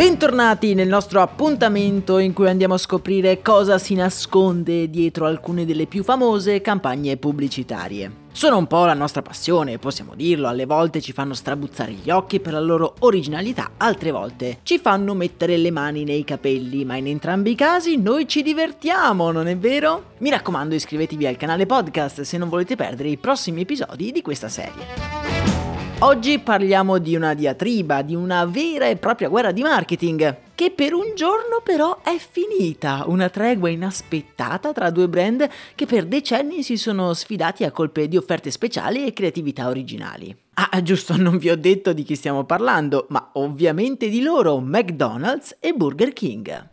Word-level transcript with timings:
Bentornati 0.00 0.72
nel 0.72 0.88
nostro 0.88 1.20
appuntamento 1.20 2.16
in 2.16 2.32
cui 2.32 2.48
andiamo 2.48 2.72
a 2.72 2.78
scoprire 2.78 3.42
cosa 3.42 3.76
si 3.76 3.92
nasconde 3.92 4.88
dietro 4.88 5.26
alcune 5.26 5.66
delle 5.66 5.84
più 5.84 6.02
famose 6.02 6.62
campagne 6.62 7.18
pubblicitarie. 7.18 8.10
Sono 8.32 8.56
un 8.56 8.66
po' 8.66 8.86
la 8.86 8.94
nostra 8.94 9.20
passione, 9.20 9.76
possiamo 9.76 10.14
dirlo, 10.14 10.48
alle 10.48 10.64
volte 10.64 11.02
ci 11.02 11.12
fanno 11.12 11.34
strabuzzare 11.34 11.92
gli 11.92 12.08
occhi 12.08 12.40
per 12.40 12.54
la 12.54 12.60
loro 12.60 12.94
originalità, 13.00 13.72
altre 13.76 14.10
volte 14.10 14.60
ci 14.62 14.78
fanno 14.78 15.12
mettere 15.12 15.58
le 15.58 15.70
mani 15.70 16.04
nei 16.04 16.24
capelli, 16.24 16.86
ma 16.86 16.96
in 16.96 17.06
entrambi 17.06 17.50
i 17.50 17.54
casi 17.54 17.98
noi 17.98 18.26
ci 18.26 18.42
divertiamo, 18.42 19.30
non 19.30 19.48
è 19.48 19.58
vero? 19.58 20.12
Mi 20.20 20.30
raccomando 20.30 20.74
iscrivetevi 20.74 21.26
al 21.26 21.36
canale 21.36 21.66
podcast 21.66 22.22
se 22.22 22.38
non 22.38 22.48
volete 22.48 22.74
perdere 22.74 23.10
i 23.10 23.18
prossimi 23.18 23.60
episodi 23.60 24.12
di 24.12 24.22
questa 24.22 24.48
serie. 24.48 25.59
Oggi 26.02 26.38
parliamo 26.38 26.96
di 26.96 27.14
una 27.14 27.34
diatriba, 27.34 28.00
di 28.00 28.14
una 28.14 28.46
vera 28.46 28.86
e 28.86 28.96
propria 28.96 29.28
guerra 29.28 29.52
di 29.52 29.60
marketing, 29.60 30.36
che 30.54 30.70
per 30.70 30.94
un 30.94 31.12
giorno 31.14 31.60
però 31.62 32.00
è 32.02 32.16
finita, 32.16 33.04
una 33.06 33.28
tregua 33.28 33.68
inaspettata 33.68 34.72
tra 34.72 34.88
due 34.88 35.10
brand 35.10 35.46
che 35.74 35.84
per 35.84 36.06
decenni 36.06 36.62
si 36.62 36.78
sono 36.78 37.12
sfidati 37.12 37.64
a 37.64 37.70
colpe 37.70 38.08
di 38.08 38.16
offerte 38.16 38.50
speciali 38.50 39.04
e 39.04 39.12
creatività 39.12 39.68
originali. 39.68 40.34
Ah, 40.54 40.80
giusto, 40.82 41.18
non 41.18 41.36
vi 41.36 41.50
ho 41.50 41.56
detto 41.56 41.92
di 41.92 42.02
chi 42.02 42.14
stiamo 42.14 42.44
parlando, 42.44 43.04
ma 43.10 43.32
ovviamente 43.34 44.08
di 44.08 44.22
loro, 44.22 44.58
McDonald's 44.58 45.54
e 45.60 45.74
Burger 45.74 46.14
King. 46.14 46.68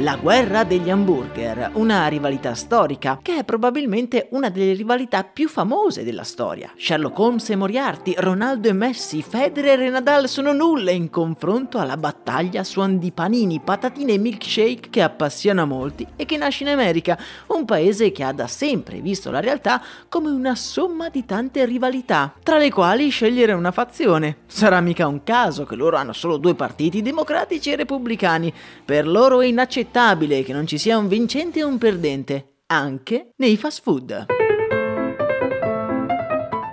La 0.00 0.14
guerra 0.14 0.62
degli 0.62 0.90
hamburger, 0.90 1.72
una 1.72 2.06
rivalità 2.06 2.54
storica 2.54 3.18
che 3.20 3.38
è 3.38 3.44
probabilmente 3.44 4.28
una 4.30 4.48
delle 4.48 4.72
rivalità 4.72 5.24
più 5.24 5.48
famose 5.48 6.04
della 6.04 6.22
storia. 6.22 6.72
Sherlock 6.76 7.18
Holmes 7.18 7.50
e 7.50 7.56
Moriarty, 7.56 8.14
Ronaldo 8.16 8.68
e 8.68 8.74
Messi, 8.74 9.22
Federer 9.22 9.80
e 9.80 9.88
Nadal 9.88 10.28
sono 10.28 10.52
nulle 10.52 10.92
in 10.92 11.10
confronto 11.10 11.78
alla 11.78 11.96
battaglia 11.96 12.62
suon 12.62 13.00
di 13.00 13.10
panini, 13.10 13.58
patatine 13.58 14.12
e 14.12 14.18
milkshake 14.18 14.88
che 14.88 15.02
appassiona 15.02 15.64
molti 15.64 16.06
e 16.14 16.24
che 16.26 16.36
nasce 16.36 16.62
in 16.62 16.68
America, 16.68 17.18
un 17.48 17.64
paese 17.64 18.12
che 18.12 18.22
ha 18.22 18.30
da 18.30 18.46
sempre 18.46 19.00
visto 19.00 19.32
la 19.32 19.40
realtà 19.40 19.82
come 20.08 20.30
una 20.30 20.54
somma 20.54 21.08
di 21.08 21.24
tante 21.24 21.64
rivalità, 21.64 22.32
tra 22.44 22.58
le 22.58 22.70
quali 22.70 23.08
scegliere 23.08 23.52
una 23.52 23.72
fazione. 23.72 24.36
Sarà 24.46 24.80
mica 24.80 25.08
un 25.08 25.24
caso 25.24 25.64
che 25.64 25.74
loro 25.74 25.96
hanno 25.96 26.12
solo 26.12 26.36
due 26.36 26.54
partiti, 26.54 27.02
democratici 27.02 27.72
e 27.72 27.76
repubblicani. 27.76 28.54
Per 28.84 29.04
loro 29.04 29.40
è 29.40 29.46
inaccettabile 29.46 29.86
inaccettabile 29.88 30.42
che 30.42 30.52
non 30.52 30.66
ci 30.66 30.78
sia 30.78 30.98
un 30.98 31.08
vincente 31.08 31.60
e 31.60 31.64
un 31.64 31.78
perdente, 31.78 32.58
anche 32.66 33.30
nei 33.36 33.56
fast 33.56 33.82
food. 33.82 34.26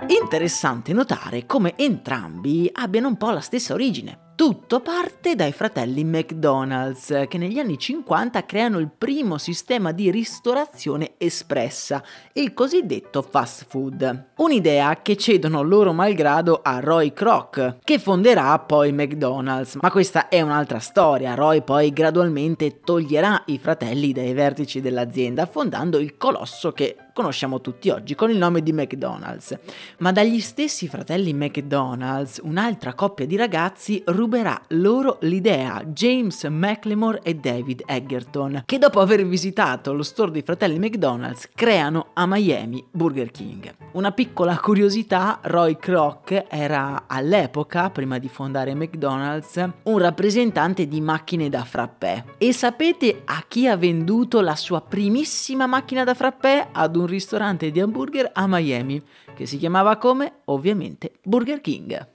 Interessante 0.08 0.94
notare 0.94 1.46
come 1.46 1.74
entrambi 1.78 2.70
abbiano 2.72 3.08
un 3.08 3.18
po' 3.18 3.32
la 3.32 3.40
stessa 3.40 3.74
origine. 3.74 4.25
Tutto 4.36 4.82
parte 4.82 5.34
dai 5.34 5.54
fratelli 5.54 6.04
McDonald's 6.04 7.24
che 7.30 7.38
negli 7.38 7.58
anni 7.58 7.80
50 7.80 8.46
creano 8.46 8.80
il 8.80 8.90
primo 8.90 9.38
sistema 9.38 9.94
di 9.94 10.12
ristorazione 10.12 11.14
espressa, 11.16 12.04
il 12.34 12.54
cosiddetto 12.54 13.22
fast 13.22 13.66
food. 13.70 14.32
Un'idea 14.36 15.02
che 15.02 15.16
cedono 15.16 15.62
loro 15.62 15.94
malgrado 15.94 16.60
a 16.62 16.82
Roy 16.82 17.14
Kroc, 17.14 17.78
che 17.82 17.98
fonderà 17.98 18.60
poi 18.60 18.92
McDonald's. 18.92 19.78
Ma 19.80 19.90
questa 19.90 20.28
è 20.28 20.42
un'altra 20.42 20.80
storia. 20.80 21.34
Roy 21.34 21.64
poi 21.64 21.94
gradualmente 21.94 22.82
toglierà 22.82 23.42
i 23.46 23.58
fratelli 23.58 24.12
dai 24.12 24.34
vertici 24.34 24.82
dell'azienda, 24.82 25.46
fondando 25.46 25.98
il 25.98 26.18
colosso 26.18 26.74
che 26.74 26.98
conosciamo 27.16 27.62
tutti 27.62 27.90
oggi 27.90 28.14
con 28.14 28.30
il 28.30 28.36
nome 28.36 28.62
di 28.62 28.74
McDonald's. 28.74 29.58
Ma 30.00 30.12
dagli 30.12 30.42
stessi 30.42 30.90
fratelli 30.90 31.34
McDonald's, 31.34 32.42
un'altra 32.44 32.94
coppia 32.94 33.26
di 33.26 33.38
ragazzi 33.38 34.04
ruberà 34.26 34.60
loro 34.70 35.20
l'idea, 35.22 35.84
James 35.86 36.44
McLemore 36.46 37.20
e 37.22 37.36
David 37.36 37.84
Eggerton, 37.86 38.64
che 38.66 38.80
dopo 38.80 39.00
aver 39.00 39.24
visitato 39.24 39.94
lo 39.94 40.02
store 40.02 40.32
dei 40.32 40.42
fratelli 40.42 40.80
McDonald's 40.80 41.48
creano 41.54 42.08
a 42.14 42.26
Miami 42.26 42.84
Burger 42.90 43.30
King. 43.30 43.72
Una 43.92 44.12
piccola 44.12 44.58
curiosità, 44.58 45.40
Roy 45.44 45.78
Kroc 45.78 46.46
era 46.50 47.04
all'epoca, 47.06 47.92
prima 47.92 48.18
di 48.18 48.28
fondare 48.28 48.74
McDonald's, 48.74 49.64
un 49.84 49.98
rappresentante 50.00 50.88
di 50.88 51.02
macchine 51.02 51.48
da 51.48 51.64
frappè. 51.64 52.24
E 52.40 52.52
sapete 52.52 53.22
a 53.26 53.44
chi 53.48 53.68
ha 53.68 53.78
venduto 53.78 54.42
la 54.42 54.56
sua 54.56 54.82
primissima 54.82 55.68
macchina 55.68 56.04
da 56.04 56.16
frappè? 56.16 56.70
Ad 56.72 56.96
un 56.96 57.06
ristorante 57.06 57.70
di 57.70 57.80
hamburger 57.80 58.32
a 58.34 58.48
Miami, 58.48 59.00
che 59.36 59.46
si 59.46 59.58
chiamava 59.58 59.98
come? 59.98 60.40
Ovviamente 60.46 61.12
Burger 61.22 61.62
King. 61.62 62.14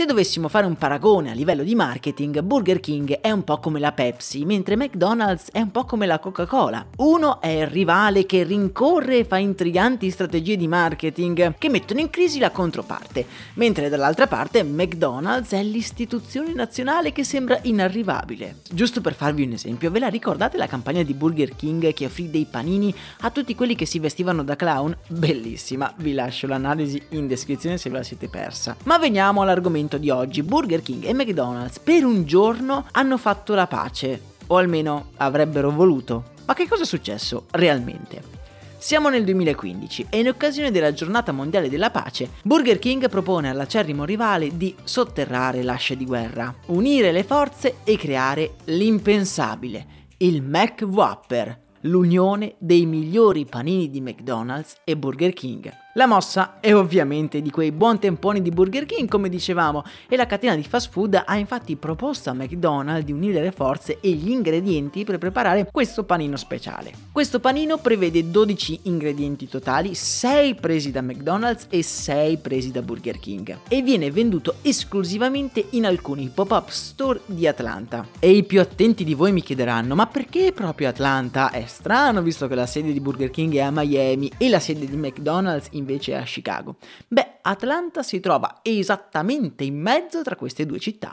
Se 0.00 0.06
dovessimo 0.06 0.48
fare 0.48 0.64
un 0.64 0.76
paragone 0.76 1.30
a 1.30 1.34
livello 1.34 1.62
di 1.62 1.74
marketing, 1.74 2.40
Burger 2.40 2.80
King 2.80 3.20
è 3.20 3.30
un 3.30 3.44
po' 3.44 3.58
come 3.58 3.78
la 3.78 3.92
Pepsi, 3.92 4.46
mentre 4.46 4.74
McDonald's 4.74 5.50
è 5.52 5.60
un 5.60 5.70
po' 5.70 5.84
come 5.84 6.06
la 6.06 6.18
Coca-Cola. 6.18 6.86
Uno 6.96 7.38
è 7.42 7.48
il 7.48 7.66
rivale 7.66 8.24
che 8.24 8.42
rincorre 8.44 9.18
e 9.18 9.24
fa 9.26 9.36
intriganti 9.36 10.08
strategie 10.08 10.56
di 10.56 10.66
marketing 10.68 11.56
che 11.58 11.68
mettono 11.68 12.00
in 12.00 12.08
crisi 12.08 12.38
la 12.38 12.50
controparte, 12.50 13.26
mentre 13.56 13.90
dall'altra 13.90 14.26
parte 14.26 14.62
McDonald's 14.62 15.52
è 15.52 15.62
l'istituzione 15.62 16.54
nazionale 16.54 17.12
che 17.12 17.22
sembra 17.22 17.58
inarrivabile. 17.60 18.60
Giusto 18.72 19.02
per 19.02 19.12
farvi 19.12 19.42
un 19.42 19.52
esempio, 19.52 19.90
ve 19.90 19.98
la 19.98 20.08
ricordate 20.08 20.56
la 20.56 20.66
campagna 20.66 21.02
di 21.02 21.12
Burger 21.12 21.54
King 21.54 21.92
che 21.92 22.06
offrì 22.06 22.30
dei 22.30 22.46
panini 22.50 22.94
a 23.20 23.30
tutti 23.30 23.54
quelli 23.54 23.74
che 23.74 23.84
si 23.84 23.98
vestivano 23.98 24.44
da 24.44 24.56
clown? 24.56 24.96
Bellissima, 25.08 25.92
vi 25.98 26.14
lascio 26.14 26.46
l'analisi 26.46 27.02
in 27.10 27.26
descrizione 27.26 27.76
se 27.76 27.90
ve 27.90 27.98
la 27.98 28.02
siete 28.02 28.30
persa. 28.30 28.74
Ma 28.84 28.96
veniamo 28.96 29.42
all'argomento 29.42 29.88
l'argomento 29.90 29.98
di 29.98 30.10
oggi, 30.10 30.42
Burger 30.42 30.82
King 30.82 31.04
e 31.04 31.14
McDonald's 31.14 31.80
per 31.80 32.04
un 32.04 32.24
giorno 32.24 32.86
hanno 32.92 33.18
fatto 33.18 33.54
la 33.54 33.66
pace, 33.66 34.20
o 34.46 34.56
almeno 34.56 35.10
avrebbero 35.16 35.70
voluto. 35.70 36.32
Ma 36.46 36.54
che 36.54 36.68
cosa 36.68 36.82
è 36.82 36.86
successo 36.86 37.46
realmente? 37.52 38.38
Siamo 38.78 39.10
nel 39.10 39.24
2015 39.24 40.06
e 40.08 40.20
in 40.20 40.28
occasione 40.28 40.70
della 40.70 40.92
giornata 40.92 41.32
mondiale 41.32 41.68
della 41.68 41.90
pace, 41.90 42.30
Burger 42.42 42.78
King 42.78 43.08
propone 43.10 43.50
all'acerrimo 43.50 44.04
rivale 44.04 44.56
di 44.56 44.74
sotterrare 44.82 45.62
l'ascia 45.62 45.94
di 45.94 46.06
guerra, 46.06 46.54
unire 46.66 47.12
le 47.12 47.24
forze 47.24 47.76
e 47.84 47.96
creare 47.98 48.54
l'impensabile, 48.64 49.86
il 50.18 50.42
Mac 50.42 50.82
Whopper, 50.88 51.68
l'unione 51.82 52.54
dei 52.58 52.86
migliori 52.86 53.44
panini 53.44 53.90
di 53.90 54.00
McDonald's 54.00 54.76
e 54.84 54.96
Burger 54.96 55.32
King. 55.34 55.70
La 55.94 56.06
mossa 56.06 56.60
è 56.60 56.72
ovviamente 56.72 57.42
di 57.42 57.50
quei 57.50 57.72
buon 57.72 57.98
temponi 57.98 58.40
di 58.40 58.50
Burger 58.50 58.86
King, 58.86 59.08
come 59.08 59.28
dicevamo, 59.28 59.82
e 60.08 60.14
la 60.14 60.26
catena 60.26 60.54
di 60.54 60.62
fast 60.62 60.92
food 60.92 61.20
ha 61.26 61.36
infatti 61.36 61.74
proposto 61.74 62.30
a 62.30 62.32
McDonald's 62.32 63.04
di 63.04 63.10
unire 63.10 63.40
le 63.40 63.50
forze 63.50 63.98
e 64.00 64.12
gli 64.12 64.30
ingredienti 64.30 65.02
per 65.02 65.18
preparare 65.18 65.68
questo 65.68 66.04
panino 66.04 66.36
speciale. 66.36 66.92
Questo 67.10 67.40
panino 67.40 67.78
prevede 67.78 68.30
12 68.30 68.82
ingredienti 68.84 69.48
totali, 69.48 69.96
6 69.96 70.54
presi 70.54 70.92
da 70.92 71.02
McDonald's 71.02 71.66
e 71.68 71.82
6 71.82 72.36
presi 72.36 72.70
da 72.70 72.82
Burger 72.82 73.18
King, 73.18 73.58
e 73.66 73.82
viene 73.82 74.12
venduto 74.12 74.58
esclusivamente 74.62 75.66
in 75.70 75.86
alcuni 75.86 76.30
pop-up 76.32 76.68
store 76.68 77.22
di 77.26 77.48
Atlanta. 77.48 78.06
E 78.20 78.30
i 78.30 78.44
più 78.44 78.60
attenti 78.60 79.02
di 79.02 79.14
voi 79.14 79.32
mi 79.32 79.42
chiederanno, 79.42 79.96
ma 79.96 80.06
perché 80.06 80.52
proprio 80.52 80.88
Atlanta? 80.88 81.50
È 81.50 81.64
strano 81.66 82.22
visto 82.22 82.46
che 82.46 82.54
la 82.54 82.66
sede 82.66 82.92
di 82.92 83.00
Burger 83.00 83.30
King 83.30 83.54
è 83.54 83.62
a 83.62 83.72
Miami 83.72 84.30
e 84.38 84.48
la 84.48 84.60
sede 84.60 84.86
di 84.86 84.96
McDonald's 84.96 85.66
in 85.72 85.78
invece 85.80 86.14
a 86.14 86.22
Chicago. 86.24 86.76
Beh, 87.08 87.38
Atlanta 87.42 88.02
si 88.02 88.20
trova 88.20 88.60
esattamente 88.62 89.64
in 89.64 89.80
mezzo 89.80 90.22
tra 90.22 90.36
queste 90.36 90.64
due 90.66 90.78
città. 90.78 91.10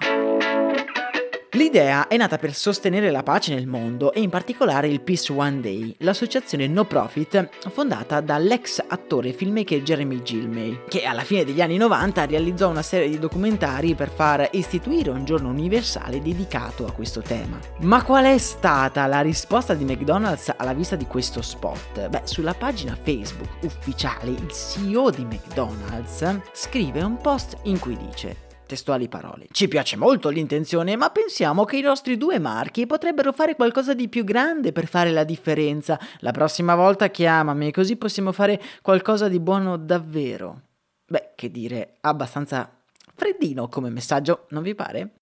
L'idea 1.57 2.07
è 2.07 2.17
nata 2.17 2.37
per 2.37 2.53
sostenere 2.53 3.09
la 3.09 3.23
pace 3.23 3.55
nel 3.55 3.65
mondo 3.65 4.13
e 4.13 4.21
in 4.21 4.29
particolare 4.29 4.87
il 4.89 5.01
Peace 5.01 5.33
One 5.33 5.59
Day, 5.59 5.95
l'associazione 6.01 6.67
no 6.67 6.85
profit 6.85 7.49
fondata 7.71 8.21
dall'ex 8.21 8.83
attore 8.87 9.33
filmmaker 9.33 9.81
Jeremy 9.81 10.21
Gilmay, 10.21 10.81
che 10.87 11.03
alla 11.03 11.23
fine 11.23 11.45
degli 11.45 11.59
anni 11.59 11.77
90 11.77 12.25
realizzò 12.27 12.69
una 12.69 12.83
serie 12.83 13.09
di 13.09 13.17
documentari 13.17 13.95
per 13.95 14.11
far 14.11 14.47
istituire 14.51 15.09
un 15.09 15.25
giorno 15.25 15.49
universale 15.49 16.21
dedicato 16.21 16.85
a 16.85 16.91
questo 16.91 17.21
tema. 17.21 17.57
Ma 17.79 18.03
qual 18.03 18.25
è 18.25 18.37
stata 18.37 19.07
la 19.07 19.21
risposta 19.21 19.73
di 19.73 19.83
McDonald's 19.83 20.53
alla 20.55 20.73
vista 20.73 20.95
di 20.95 21.07
questo 21.07 21.41
spot? 21.41 22.07
Beh, 22.07 22.21
sulla 22.25 22.53
pagina 22.53 22.95
Facebook 23.01 23.63
ufficiale 23.63 24.29
il 24.29 24.51
CEO 24.51 25.09
di 25.09 25.25
McDonald's 25.25 26.39
scrive 26.51 27.01
un 27.01 27.17
post 27.17 27.57
in 27.63 27.79
cui 27.79 27.97
dice 27.97 28.45
Testuali 28.67 29.07
parole. 29.07 29.47
Ci 29.49 29.69
piace 29.69 29.95
molto 29.95 30.27
l'intenzione, 30.27 30.97
ma 30.97 31.09
pensiamo 31.09 31.63
che 31.63 31.77
i 31.77 31.81
nostri 31.81 32.17
due 32.17 32.37
marchi 32.37 32.85
potrebbero 32.85 33.31
fare 33.31 33.55
qualcosa 33.55 33.93
di 33.93 34.09
più 34.09 34.25
grande 34.25 34.73
per 34.73 34.87
fare 34.87 35.11
la 35.11 35.23
differenza. 35.23 35.97
La 36.19 36.31
prossima 36.31 36.75
volta 36.75 37.07
chiamami, 37.07 37.71
così 37.71 37.95
possiamo 37.95 38.33
fare 38.33 38.61
qualcosa 38.81 39.29
di 39.29 39.39
buono 39.39 39.77
davvero. 39.77 40.63
Beh, 41.07 41.31
che 41.35 41.49
dire, 41.49 41.95
abbastanza 42.01 42.69
freddino 43.15 43.69
come 43.69 43.89
messaggio, 43.89 44.47
non 44.49 44.63
vi 44.63 44.75
pare? 44.75 45.16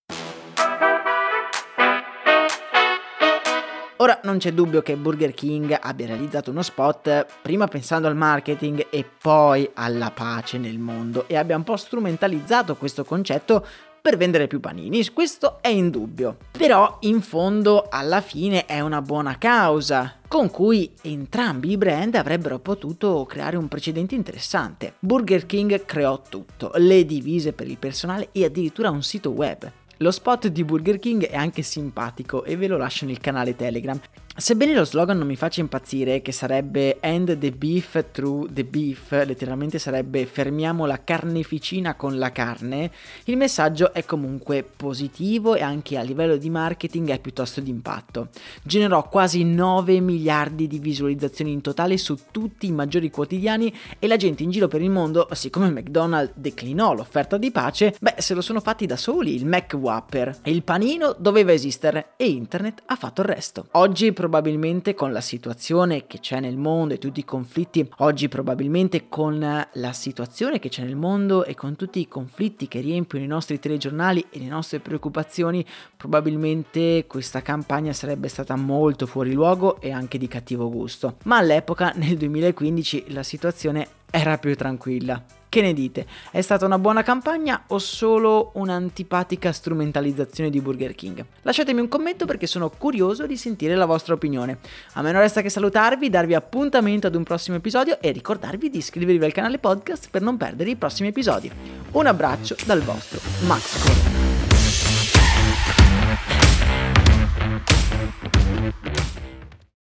Ora 4.06 4.19
non 4.22 4.38
c'è 4.38 4.54
dubbio 4.54 4.84
che 4.84 4.98
Burger 4.98 5.34
King 5.34 5.75
abbia 5.81 6.06
realizzato 6.06 6.52
uno 6.52 6.62
spot 6.62 7.25
prima 7.42 7.68
pensando 7.68 8.07
al 8.07 8.16
marketing 8.16 8.86
e 8.92 9.04
poi 9.04 9.68
alla 9.74 10.12
pace 10.12 10.60
nel 10.60 10.78
mondo 10.78 11.28
e 11.28 11.36
abbia 11.36 11.56
un 11.56 11.63
po' 11.63 11.75
strumentalizzato 11.75 12.75
questo 12.75 13.04
concetto 13.04 13.66
per 14.00 14.16
vendere 14.16 14.46
più 14.46 14.60
panini, 14.60 15.04
questo 15.12 15.57
è 15.60 15.69
indubbio. 15.69 16.38
Però 16.52 16.98
in 17.00 17.19
fondo 17.22 17.88
alla 17.90 18.22
fine 18.22 18.68
è 18.68 18.80
una 18.80 19.02
buona 19.02 19.40
causa 19.40 20.19
con 20.28 20.51
cui 20.51 20.94
entrambi 21.01 21.72
i 21.72 21.78
brand 21.78 22.13
avrebbero 22.13 22.60
potuto 22.60 23.25
creare 23.25 23.58
un 23.58 23.68
precedente 23.68 24.13
interessante. 24.13 24.94
Burger 25.00 25.48
King 25.48 25.84
creò 25.84 26.22
tutto, 26.22 26.69
le 26.75 27.06
divise 27.06 27.54
per 27.54 27.68
il 27.68 27.80
personale 27.80 28.30
e 28.34 28.46
addirittura 28.46 28.92
un 28.92 29.01
sito 29.01 29.31
web. 29.31 29.72
Lo 30.00 30.12
spot 30.12 30.48
di 30.48 30.66
Burger 30.66 31.00
King 31.00 31.26
è 31.26 31.38
anche 31.38 31.62
simpatico 31.62 32.44
e 32.44 32.58
ve 32.58 32.68
lo 32.68 32.76
lascio 32.76 33.06
nel 33.06 33.22
canale 33.22 33.56
Telegram. 33.56 33.98
Sebbene 34.38 34.74
lo 34.74 34.84
slogan 34.84 35.18
non 35.18 35.28
mi 35.28 35.38
faccia 35.38 35.62
impazzire, 35.62 36.22
che 36.22 36.34
sarebbe 36.34 37.00
End 37.00 37.38
the 37.38 37.52
beef 37.52 38.08
through 38.12 38.52
the 38.52 38.66
beef, 38.66 39.12
letteralmente 39.12 39.80
sarebbe 39.80 40.26
fermiamo 40.26 40.86
la 40.86 41.02
carneficina 41.06 41.96
con 41.96 42.18
la 42.18 42.34
carne, 42.34 42.92
il 43.24 43.38
messaggio 43.38 43.94
è 43.94 44.04
comunque 44.04 44.62
positivo 44.64 45.56
e 45.56 45.62
anche 45.62 45.98
a 45.98 46.02
livello 46.02 46.36
di 46.36 46.50
marketing 46.50 47.12
è 47.12 47.20
piuttosto 47.20 47.62
d'impatto. 47.62 48.28
Generò 48.62 49.08
quasi 49.08 49.46
9 49.46 50.02
miliardi 50.02 50.68
di 50.68 50.80
visualizzazioni 50.80 51.54
in 51.54 51.62
totale 51.62 51.96
su 51.96 52.18
tutti 52.30 52.68
i 52.68 52.74
maggiori 52.74 53.10
quotidiani 53.10 53.74
e 54.00 54.06
la 54.06 54.18
gente 54.18 54.44
in 54.44 54.50
giro 54.50 54.68
per 54.68 54.82
il 54.82 54.90
mondo, 54.90 55.30
siccome 55.32 55.70
McDonald's 55.70 56.34
declinò 56.36 56.94
l'offerta 56.94 57.38
di 57.38 57.52
pace, 57.52 57.96
beh, 58.02 58.16
se 58.18 58.34
lo 58.34 58.42
sono 58.42 58.60
fatti 58.60 58.86
da 58.86 58.98
soli, 58.98 59.34
il 59.34 59.46
Mac 59.46 59.78
Whopper 59.80 60.40
e 60.42 60.52
il 60.52 60.64
panino 60.64 61.16
doveva 61.18 61.54
esistere 61.54 62.16
e 62.18 62.28
internet 62.28 62.84
ha 62.88 62.98
fatto 62.98 63.22
il 63.22 63.28
resto. 63.28 63.68
Oggi 63.72 64.12
probabilmente 64.25 64.95
con 64.95 65.12
la 65.12 65.22
situazione 65.22 66.07
che 66.07 66.19
c'è 66.19 66.39
nel 66.39 66.57
mondo 66.57 66.95
e 66.95 66.98
tutti 66.98 67.19
i 67.19 67.25
conflitti, 67.25 67.88
oggi 67.98 68.27
probabilmente 68.27 69.07
con 69.07 69.38
la 69.39 69.94
situazione 69.94 70.57
che 70.57 70.68
c'è 70.68 70.83
nel 70.83 70.95
mondo 70.95 71.45
e 71.45 71.54
con 71.54 71.75
tutti 71.75 72.00
i 72.00 72.07
conflitti 72.07 72.68
che 72.68 72.80
riempiono 72.80 73.24
i 73.24 73.27
nostri 73.27 73.60
telegiornali 73.60 74.25
e 74.31 74.39
le 74.39 74.48
nostre 74.48 74.80
preoccupazioni, 74.80 75.63
probabilmente 75.95 77.06
questa 77.06 77.44
campagna 77.44 77.94
sarebbe 77.94 78.27
stata 78.27 78.56
molto 78.56 79.06
fuori 79.06 79.31
luogo 79.31 79.80
e 79.80 79.92
anche 79.92 80.18
di 80.18 80.27
cattivo 80.27 80.72
gusto. 80.72 81.18
Ma 81.25 81.38
all'epoca, 81.38 81.94
nel 81.95 82.18
2015, 82.18 83.06
la 83.10 83.22
situazione 83.22 83.88
era 84.16 84.38
più 84.38 84.56
tranquilla. 84.56 85.22
Che 85.50 85.62
ne 85.62 85.74
dite? 85.74 86.06
È 86.32 86.42
stata 86.42 86.66
una 86.66 86.80
buona 86.80 87.02
campagna 87.02 87.64
o 87.68 87.80
solo 87.80 88.52
un'antipatica 88.56 89.52
strumentalizzazione 89.54 90.50
di 90.50 90.60
Burger 90.60 90.94
King? 90.96 91.26
Lasciatemi 91.44 91.80
un 91.80 91.88
commento 91.88 92.26
perché 92.26 92.46
sono 92.46 92.70
curioso 92.70 93.26
di 93.26 93.38
sentire 93.38 93.76
la 93.76 93.86
vostra 93.86 94.14
opinione. 94.14 94.58
A 94.94 95.02
me 95.02 95.12
non 95.12 95.22
resta 95.22 95.42
che 95.42 95.50
salutarvi, 95.50 96.10
darvi 96.10 96.34
appuntamento 96.34 97.08
ad 97.08 97.16
un 97.16 97.24
prossimo 97.24 97.56
episodio 97.56 98.02
e 98.02 98.12
ricordarvi 98.12 98.70
di 98.70 98.80
iscrivervi 98.80 99.24
al 99.24 99.32
canale 99.32 99.58
podcast 99.58 100.10
per 100.10 100.22
non 100.22 100.36
perdere 100.36 100.72
i 100.72 100.76
prossimi 100.76 101.10
episodi. 101.10 101.50
Un 101.92 102.06
abbraccio 102.06 102.56
dal 102.66 102.82
vostro 102.82 103.20
Max 103.46 103.82
Corona. 103.82 104.35